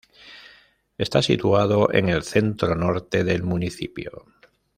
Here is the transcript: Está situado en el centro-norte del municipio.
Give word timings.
Está 0.97 1.21
situado 1.21 1.93
en 1.93 2.09
el 2.09 2.23
centro-norte 2.23 3.23
del 3.23 3.43
municipio. 3.43 4.25